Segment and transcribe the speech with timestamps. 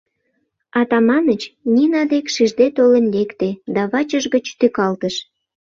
[0.79, 1.41] Атаманыч
[1.73, 5.15] Нина дек шижде толын лекте да вачыж гыч тӱкалтыш!.